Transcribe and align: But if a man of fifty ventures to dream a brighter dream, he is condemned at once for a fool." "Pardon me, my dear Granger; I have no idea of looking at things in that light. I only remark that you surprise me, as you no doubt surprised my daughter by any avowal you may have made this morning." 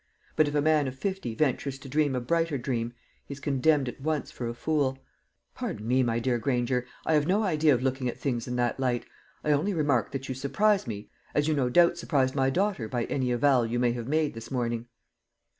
But 0.35 0.47
if 0.47 0.55
a 0.55 0.63
man 0.63 0.87
of 0.87 0.95
fifty 0.97 1.35
ventures 1.35 1.77
to 1.77 1.87
dream 1.87 2.15
a 2.15 2.19
brighter 2.19 2.57
dream, 2.57 2.93
he 3.27 3.33
is 3.35 3.39
condemned 3.39 3.87
at 3.87 4.01
once 4.01 4.31
for 4.31 4.47
a 4.47 4.53
fool." 4.55 4.97
"Pardon 5.53 5.87
me, 5.87 6.01
my 6.01 6.17
dear 6.17 6.39
Granger; 6.39 6.87
I 7.05 7.13
have 7.13 7.27
no 7.27 7.43
idea 7.43 7.71
of 7.75 7.83
looking 7.83 8.09
at 8.09 8.17
things 8.17 8.47
in 8.47 8.55
that 8.55 8.79
light. 8.79 9.05
I 9.43 9.51
only 9.51 9.75
remark 9.75 10.11
that 10.13 10.27
you 10.27 10.33
surprise 10.33 10.87
me, 10.87 11.11
as 11.35 11.47
you 11.47 11.53
no 11.53 11.69
doubt 11.69 11.99
surprised 11.99 12.33
my 12.33 12.49
daughter 12.49 12.87
by 12.87 13.03
any 13.03 13.31
avowal 13.31 13.67
you 13.67 13.77
may 13.77 13.91
have 13.91 14.07
made 14.07 14.33
this 14.33 14.49
morning." 14.49 14.87